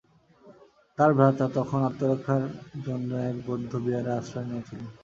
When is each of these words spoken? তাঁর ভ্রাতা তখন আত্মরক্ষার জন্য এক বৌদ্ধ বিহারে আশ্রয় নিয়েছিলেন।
তাঁর 0.97 1.11
ভ্রাতা 1.13 1.45
তখন 1.57 1.79
আত্মরক্ষার 1.83 2.43
জন্য 2.85 3.09
এক 3.29 3.35
বৌদ্ধ 3.47 3.71
বিহারে 3.85 4.11
আশ্রয় 4.13 4.47
নিয়েছিলেন। 4.49 4.87